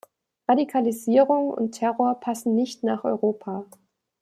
Radikalisierung 0.47 1.51
und 1.51 1.73
Terror 1.73 2.19
passen 2.19 2.55
nicht 2.55 2.81
nach 2.81 3.03
Europa. 3.03 3.67